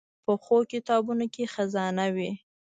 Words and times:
پخو 0.25 0.57
کتابونو 0.71 1.25
کې 1.33 1.43
خزانه 1.53 2.05
وي 2.15 2.31